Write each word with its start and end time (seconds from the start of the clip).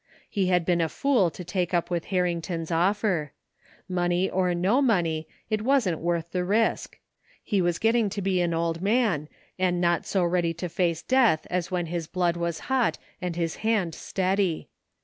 He 0.27 0.47
had 0.47 0.65
been 0.65 0.81
a 0.81 0.89
fool 0.89 1.29
to 1.29 1.43
take 1.43 1.75
up 1.75 1.91
with 1.91 2.05
Harrington's 2.05 2.71
offer. 2.71 3.33
Money 3.87 4.27
or 4.27 4.55
no 4.55 4.81
money, 4.81 5.27
it 5.47 5.61
wasn't 5.61 5.99
worth 5.99 6.31
the 6.31 6.43
risk. 6.43 6.97
He 7.43 7.61
was 7.61 7.77
getting 7.77 8.09
to 8.09 8.19
be 8.23 8.41
an 8.41 8.51
old 8.51 8.81
man 8.81 9.29
and 9.59 9.79
not 9.79 10.07
so 10.07 10.23
ready 10.23 10.55
to 10.55 10.69
face 10.69 11.03
death 11.03 11.45
as 11.51 11.69
when 11.69 11.85
his 11.85 12.07
blood 12.07 12.35
was 12.35 12.61
hot 12.61 12.97
and 13.21 13.35
his 13.35 13.57
hand 13.57 13.93
steady. 13.93 14.69